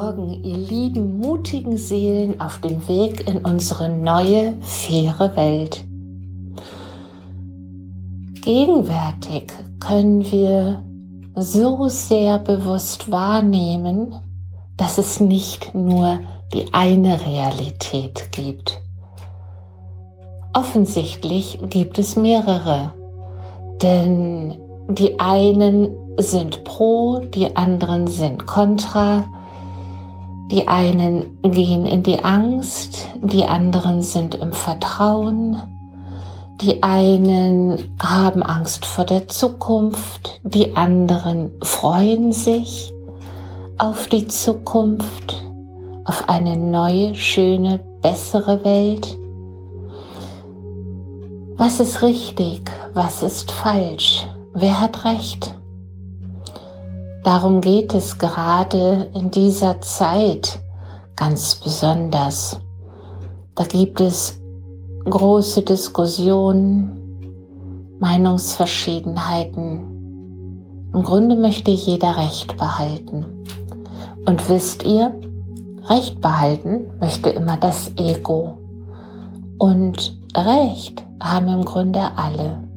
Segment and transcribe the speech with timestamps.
[0.00, 5.84] Morgen, ihr lieben, mutigen Seelen auf dem Weg in unsere neue, faire Welt.
[8.42, 10.84] Gegenwärtig können wir
[11.34, 14.14] so sehr bewusst wahrnehmen,
[14.76, 16.20] dass es nicht nur
[16.52, 18.80] die eine Realität gibt.
[20.52, 22.92] Offensichtlich gibt es mehrere,
[23.82, 24.58] denn
[24.90, 29.24] die einen sind pro, die anderen sind kontra,
[30.50, 35.62] die einen gehen in die Angst, die anderen sind im Vertrauen,
[36.62, 42.92] die einen haben Angst vor der Zukunft, die anderen freuen sich
[43.76, 45.44] auf die Zukunft,
[46.04, 49.18] auf eine neue, schöne, bessere Welt.
[51.56, 52.62] Was ist richtig?
[52.94, 54.26] Was ist falsch?
[54.54, 55.57] Wer hat recht?
[57.28, 60.58] Darum geht es gerade in dieser Zeit
[61.14, 62.58] ganz besonders.
[63.54, 64.40] Da gibt es
[65.04, 66.90] große Diskussionen,
[68.00, 70.88] Meinungsverschiedenheiten.
[70.94, 73.26] Im Grunde möchte jeder Recht behalten.
[74.24, 75.14] Und wisst ihr,
[75.84, 78.56] Recht behalten möchte immer das Ego.
[79.58, 82.67] Und Recht haben im Grunde alle.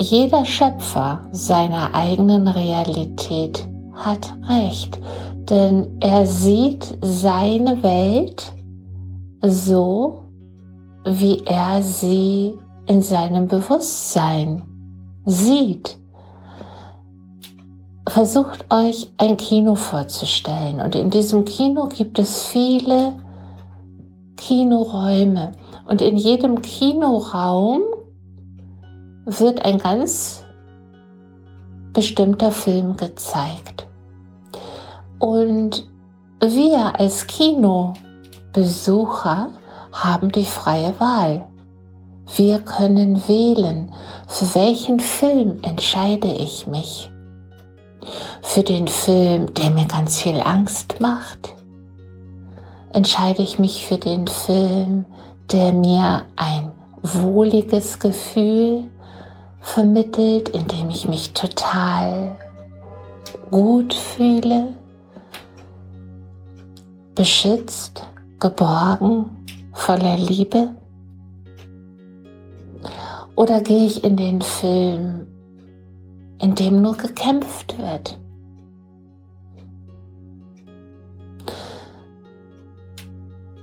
[0.00, 4.98] Jeder Schöpfer seiner eigenen Realität hat Recht,
[5.48, 8.52] denn er sieht seine Welt
[9.40, 10.24] so,
[11.04, 12.54] wie er sie
[12.86, 14.62] in seinem Bewusstsein
[15.26, 15.96] sieht.
[18.08, 23.14] Versucht euch ein Kino vorzustellen und in diesem Kino gibt es viele
[24.36, 25.52] Kinoräume
[25.88, 27.82] und in jedem Kinoraum
[29.24, 30.44] wird ein ganz
[31.92, 33.88] bestimmter Film gezeigt.
[35.18, 35.88] Und
[36.40, 39.50] wir als Kinobesucher
[39.92, 41.46] haben die freie Wahl.
[42.36, 43.92] Wir können wählen,
[44.26, 47.10] für welchen Film entscheide ich mich.
[48.42, 51.54] Für den Film, der mir ganz viel Angst macht,
[52.92, 55.06] entscheide ich mich für den Film,
[55.52, 56.72] der mir ein
[57.02, 58.90] wohliges Gefühl
[59.64, 62.36] vermittelt, indem ich mich total
[63.50, 64.74] gut fühle,
[67.14, 68.06] beschützt,
[68.38, 69.30] geborgen,
[69.72, 70.76] voller Liebe?
[73.36, 75.26] Oder gehe ich in den Film,
[76.40, 78.18] in dem nur gekämpft wird?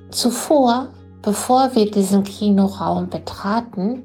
[0.10, 0.88] Zuvor,
[1.22, 4.04] bevor wir diesen Kinoraum betraten,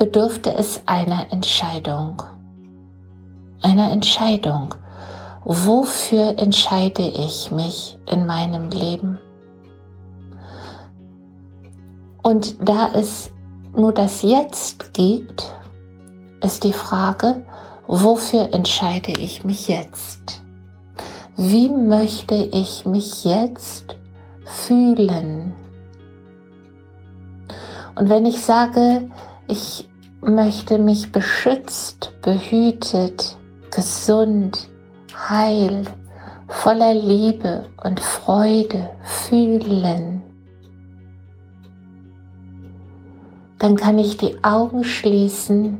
[0.00, 2.22] bedurfte es einer Entscheidung.
[3.60, 4.74] Einer Entscheidung.
[5.44, 9.18] Wofür entscheide ich mich in meinem Leben?
[12.22, 13.30] Und da es
[13.76, 15.54] nur das Jetzt gibt,
[16.42, 17.44] ist die Frage,
[17.86, 20.42] wofür entscheide ich mich jetzt?
[21.36, 23.98] Wie möchte ich mich jetzt
[24.46, 25.52] fühlen?
[27.96, 29.10] Und wenn ich sage,
[29.46, 29.89] ich
[30.20, 33.36] möchte mich beschützt, behütet,
[33.70, 34.68] gesund,
[35.14, 35.84] heil,
[36.48, 40.22] voller Liebe und Freude fühlen,
[43.58, 45.78] dann kann ich die Augen schließen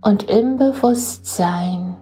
[0.00, 1.96] und im Bewusstsein,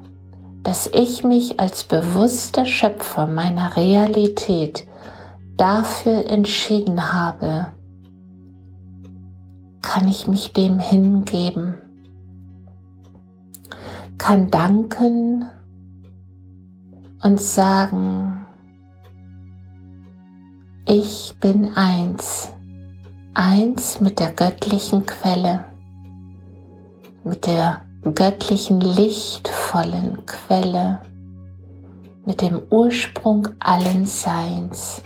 [0.63, 4.87] dass ich mich als bewusster Schöpfer meiner Realität
[5.57, 7.69] dafür entschieden habe,
[9.83, 11.75] kann ich mich dem hingeben,
[14.19, 15.47] kann danken
[17.23, 18.47] und sagen,
[20.87, 22.53] ich bin eins,
[23.35, 25.65] eins mit der göttlichen Quelle,
[27.25, 27.83] mit der
[28.15, 31.01] göttlichen lichtvollen Quelle,
[32.25, 35.03] mit dem Ursprung allen Seins.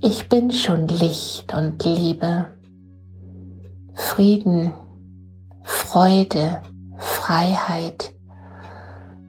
[0.00, 2.46] Ich bin schon Licht und Liebe.
[4.00, 4.72] Frieden,
[5.62, 6.62] Freude,
[6.96, 8.12] Freiheit,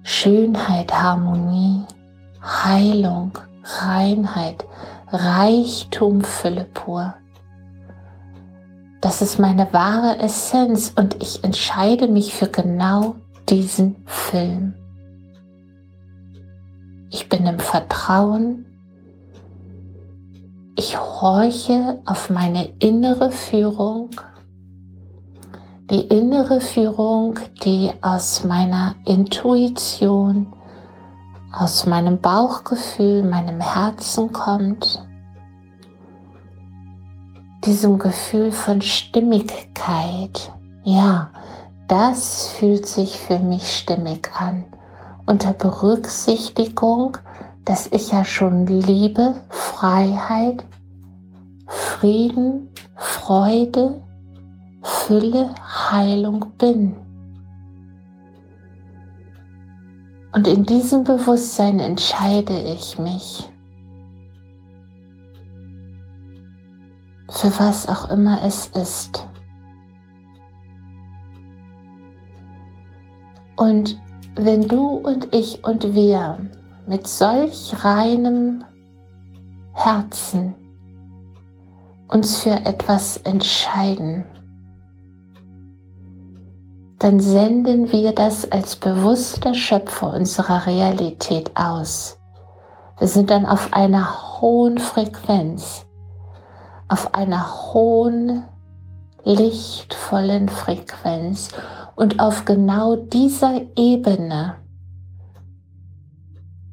[0.02, 1.84] Schönheit, Harmonie,
[2.42, 4.66] Heilung, Reinheit,
[5.12, 7.14] Reichtum, Fülle pur.
[9.02, 13.16] Das ist meine wahre Essenz und ich entscheide mich für genau
[13.50, 14.74] diesen Film.
[17.10, 18.66] Ich bin im Vertrauen.
[20.78, 24.10] Ich horche auf meine innere Führung
[25.92, 30.48] die innere Führung, die aus meiner Intuition,
[31.52, 35.06] aus meinem Bauchgefühl, meinem Herzen kommt,
[37.66, 40.54] diesem Gefühl von Stimmigkeit.
[40.86, 41.30] Ja,
[41.90, 44.64] das fühlt sich für mich stimmig an.
[45.26, 47.18] Unter Berücksichtigung,
[47.66, 50.64] dass ich ja schon Liebe, Freiheit,
[51.68, 54.02] Frieden, Freude,
[55.06, 55.54] Fülle,
[55.92, 56.96] Heilung bin.
[60.34, 63.50] Und in diesem Bewusstsein entscheide ich mich,
[67.30, 69.28] für was auch immer es ist.
[73.58, 74.00] Und
[74.36, 76.38] wenn du und ich und wir
[76.88, 78.64] mit solch reinem
[79.74, 80.54] Herzen
[82.08, 84.26] uns für etwas entscheiden,
[87.02, 92.20] dann senden wir das als bewusster Schöpfer unserer Realität aus.
[93.00, 95.88] Wir sind dann auf einer hohen Frequenz,
[96.88, 98.44] auf einer hohen,
[99.24, 101.50] lichtvollen Frequenz
[101.96, 104.58] und auf genau dieser Ebene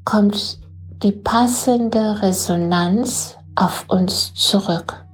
[0.05, 0.61] kommt
[1.03, 5.07] die passende Resonanz auf uns zurück.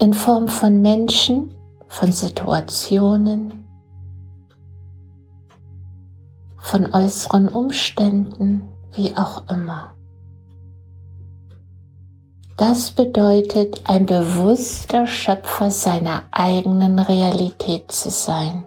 [0.00, 1.55] In Form von Menschen,
[1.88, 3.64] von Situationen,
[6.58, 9.92] von äußeren Umständen, wie auch immer.
[12.56, 18.66] Das bedeutet, ein bewusster Schöpfer seiner eigenen Realität zu sein.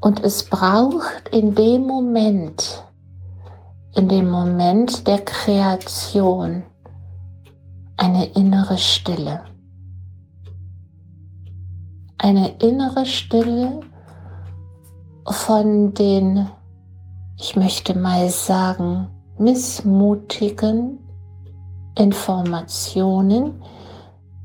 [0.00, 2.82] Und es braucht in dem Moment,
[3.94, 6.64] in dem Moment der Kreation,
[8.02, 9.44] eine innere Stille.
[12.18, 13.78] Eine innere Stille
[15.24, 16.48] von den,
[17.38, 19.06] ich möchte mal sagen,
[19.38, 20.98] missmutigen
[21.96, 23.62] Informationen,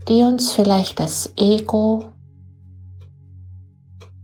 [0.07, 2.05] die uns vielleicht das Ego,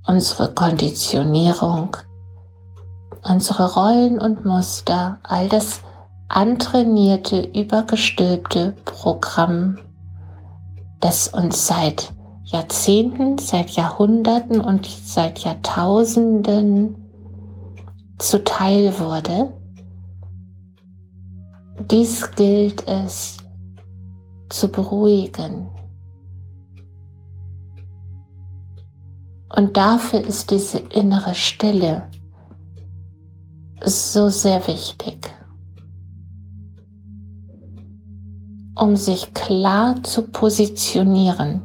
[0.05, 1.97] unsere Konditionierung,
[3.23, 5.81] unsere Rollen und Muster, all das
[6.27, 9.79] antrainierte, übergestülpte Programm,
[10.99, 16.95] das uns seit Jahrzehnten, seit Jahrhunderten und seit Jahrtausenden
[18.17, 19.53] zuteil wurde.
[21.89, 23.37] Dies gilt es
[24.49, 25.67] zu beruhigen.
[29.55, 32.09] Und dafür ist diese innere Stille
[33.83, 35.29] so sehr wichtig.
[38.83, 41.61] Um sich klar zu positionieren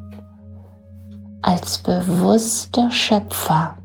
[1.42, 3.76] als bewusster Schöpfer,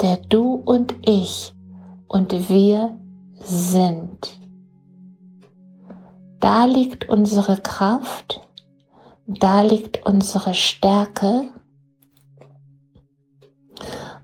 [0.00, 1.52] der du und ich
[2.06, 2.98] und wir
[3.42, 4.40] sind.
[6.40, 8.40] Da liegt unsere Kraft,
[9.26, 11.50] da liegt unsere Stärke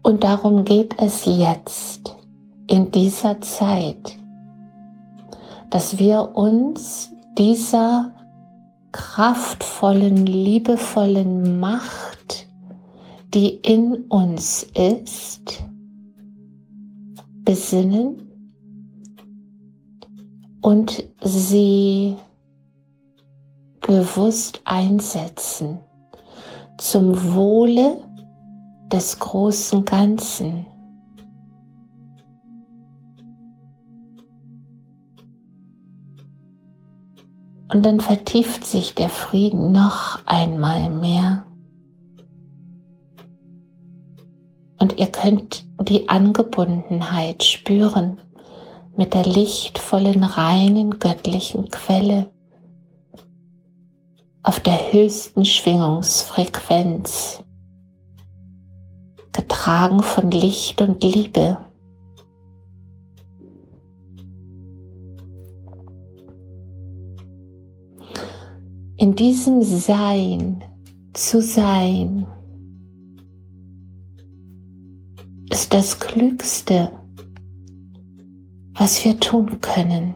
[0.02, 2.16] und darum geht es jetzt
[2.68, 4.16] in dieser Zeit,
[5.68, 8.13] dass wir uns dieser
[8.94, 12.46] kraftvollen, liebevollen Macht,
[13.34, 15.64] die in uns ist,
[17.44, 18.30] besinnen
[20.60, 22.14] und sie
[23.80, 25.80] bewusst einsetzen
[26.78, 28.00] zum Wohle
[28.92, 30.66] des großen Ganzen.
[37.68, 41.46] Und dann vertieft sich der Frieden noch einmal mehr.
[44.78, 48.18] Und ihr könnt die Angebundenheit spüren
[48.96, 52.30] mit der lichtvollen, reinen, göttlichen Quelle
[54.44, 57.42] auf der höchsten Schwingungsfrequenz,
[59.32, 61.56] getragen von Licht und Liebe.
[69.04, 70.64] In diesem Sein
[71.12, 72.26] zu sein,
[75.50, 76.90] ist das Klügste,
[78.72, 80.14] was wir tun können,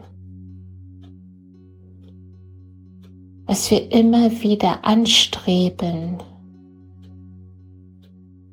[3.45, 6.17] was wir immer wieder anstreben,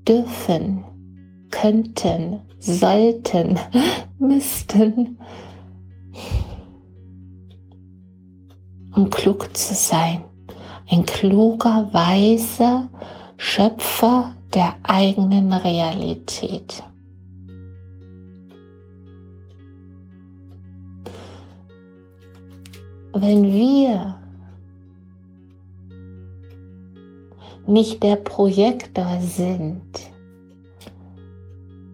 [0.07, 0.85] dürfen,
[1.51, 3.59] könnten, sollten,
[4.19, 5.17] müssten.
[8.95, 10.25] Um klug zu sein,
[10.91, 12.89] ein kluger, weiser
[13.37, 16.83] Schöpfer der eigenen Realität.
[23.13, 24.17] Wenn wir
[27.67, 29.83] nicht der Projektor sind,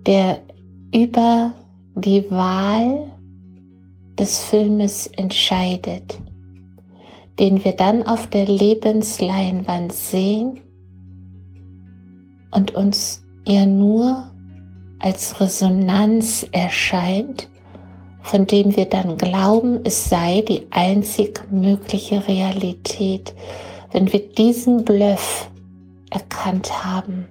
[0.07, 0.41] der
[0.95, 1.53] über
[1.95, 3.11] die Wahl
[4.19, 6.19] des Filmes entscheidet,
[7.39, 10.61] den wir dann auf der Lebensleinwand sehen
[12.51, 14.31] und uns er nur
[14.99, 17.49] als Resonanz erscheint,
[18.23, 23.35] von dem wir dann glauben, es sei die einzig mögliche Realität.
[23.91, 25.51] Wenn wir diesen Bluff
[26.11, 27.27] erkannt haben,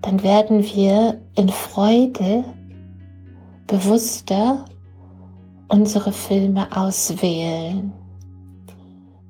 [0.00, 2.44] dann werden wir in Freude
[3.66, 4.64] bewusster
[5.68, 7.92] unsere Filme auswählen,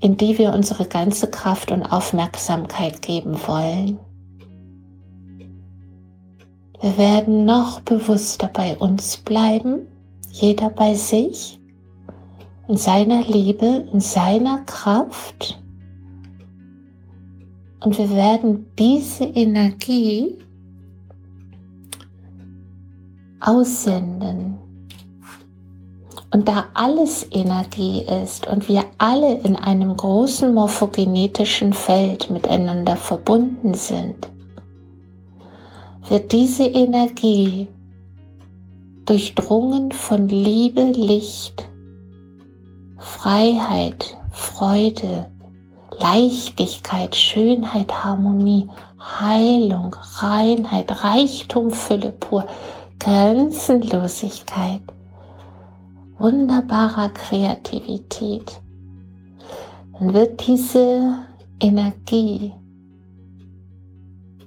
[0.01, 3.99] in die wir unsere ganze Kraft und Aufmerksamkeit geben wollen.
[6.81, 9.87] Wir werden noch bewusster bei uns bleiben,
[10.31, 11.59] jeder bei sich,
[12.69, 15.61] in seiner Liebe, in seiner Kraft.
[17.81, 20.37] Und wir werden diese Energie
[23.41, 24.59] aussenden.
[26.37, 33.73] Und da alles Energie ist und wir alle in einem großen morphogenetischen Feld miteinander verbunden
[33.73, 34.29] sind,
[36.11, 37.69] wird diese Energie
[39.07, 41.67] durchdrungen von Liebe, Licht,
[42.99, 45.31] Freiheit, Freude,
[45.99, 48.69] Leichtigkeit, Schönheit, Harmonie,
[49.01, 52.45] Heilung, Reinheit, Reichtum, Fülle pur,
[52.99, 54.83] Grenzenlosigkeit,
[56.19, 58.61] wunderbarer Kreativität,
[59.99, 61.27] dann wird diese
[61.61, 62.53] Energie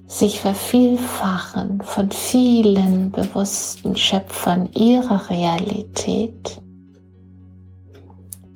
[0.06, 6.60] sich vervielfachen von vielen bewussten Schöpfern ihrer Realität,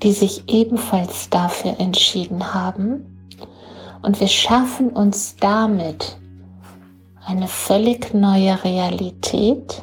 [0.02, 3.28] die sich ebenfalls dafür entschieden haben.
[4.02, 6.16] Und wir schaffen uns damit
[7.24, 9.82] eine völlig neue Realität,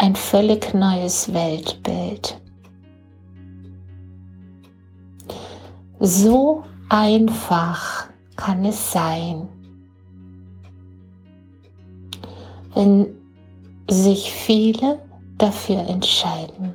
[0.00, 2.40] ein völlig neues Weltbild.
[5.98, 9.46] So einfach kann es sein,
[12.74, 13.08] wenn
[13.90, 15.02] sich viele
[15.36, 16.74] dafür entscheiden.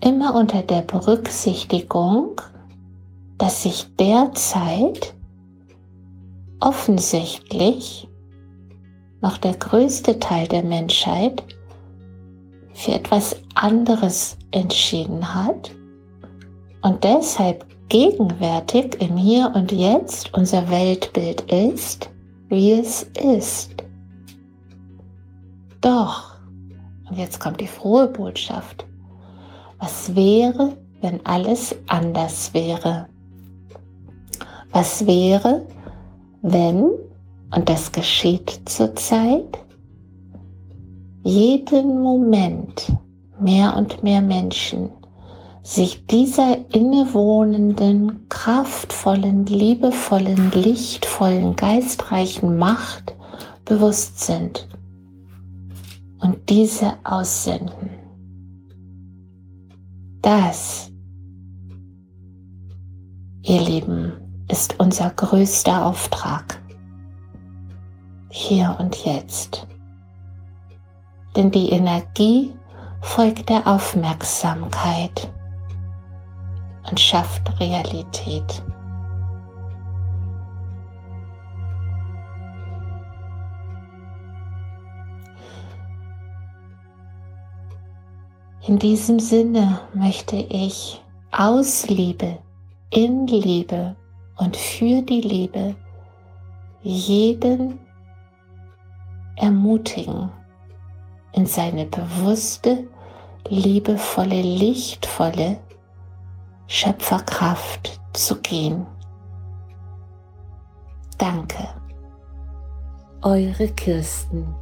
[0.00, 2.40] Immer unter der Berücksichtigung,
[3.38, 5.15] dass sich derzeit
[6.60, 8.08] offensichtlich
[9.20, 11.42] noch der größte Teil der Menschheit
[12.74, 15.70] für etwas anderes entschieden hat
[16.82, 22.10] und deshalb gegenwärtig im Hier und Jetzt unser Weltbild ist,
[22.48, 23.72] wie es ist.
[25.80, 26.36] Doch,
[27.08, 28.86] und jetzt kommt die frohe Botschaft,
[29.78, 33.08] was wäre, wenn alles anders wäre?
[34.72, 35.66] Was wäre,
[36.52, 36.90] wenn,
[37.54, 39.58] und das geschieht zurzeit,
[41.22, 42.92] jeden Moment
[43.40, 44.90] mehr und mehr Menschen
[45.62, 53.16] sich dieser innewohnenden, kraftvollen, liebevollen, lichtvollen, geistreichen Macht
[53.64, 54.68] bewusst sind
[56.20, 57.90] und diese aussenden.
[60.22, 60.92] Das,
[63.42, 64.12] ihr Lieben,
[64.56, 66.62] ist unser größter Auftrag.
[68.30, 69.66] Hier und jetzt.
[71.36, 72.56] Denn die Energie
[73.02, 75.30] folgt der Aufmerksamkeit
[76.88, 78.62] und schafft Realität.
[88.66, 92.38] In diesem Sinne möchte ich aus Liebe,
[92.88, 93.96] in Liebe
[94.36, 95.74] und für die Liebe
[96.82, 97.78] jeden
[99.36, 100.30] ermutigen,
[101.32, 102.86] in seine bewusste,
[103.48, 105.58] liebevolle, lichtvolle
[106.66, 108.86] Schöpferkraft zu gehen.
[111.18, 111.68] Danke.
[113.22, 114.54] Eure Kirsten.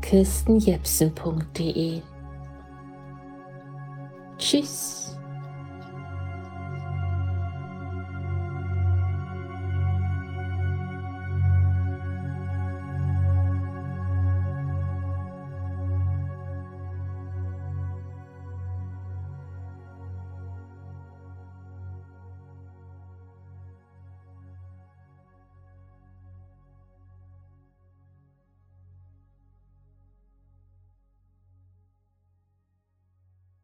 [0.00, 2.02] kirstenjepsen.de
[4.38, 5.19] Tschüss.